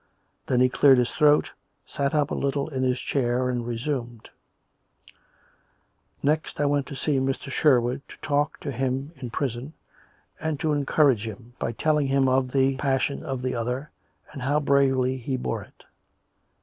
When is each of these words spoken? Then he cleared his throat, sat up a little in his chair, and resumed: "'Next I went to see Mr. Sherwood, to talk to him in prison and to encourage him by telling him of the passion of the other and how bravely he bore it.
Then 0.47 0.61
he 0.61 0.67
cleared 0.67 0.97
his 0.97 1.11
throat, 1.11 1.51
sat 1.85 2.15
up 2.15 2.31
a 2.31 2.33
little 2.33 2.67
in 2.69 2.81
his 2.81 2.99
chair, 2.99 3.49
and 3.51 3.67
resumed: 3.67 4.29
"'Next 6.23 6.59
I 6.59 6.65
went 6.65 6.87
to 6.87 6.95
see 6.95 7.19
Mr. 7.19 7.51
Sherwood, 7.51 8.01
to 8.07 8.15
talk 8.19 8.59
to 8.61 8.71
him 8.71 9.11
in 9.17 9.29
prison 9.29 9.73
and 10.39 10.59
to 10.59 10.73
encourage 10.73 11.27
him 11.27 11.53
by 11.59 11.73
telling 11.73 12.07
him 12.07 12.27
of 12.27 12.51
the 12.51 12.77
passion 12.77 13.21
of 13.23 13.43
the 13.43 13.53
other 13.53 13.91
and 14.31 14.41
how 14.41 14.59
bravely 14.59 15.17
he 15.17 15.37
bore 15.37 15.61
it. 15.61 15.83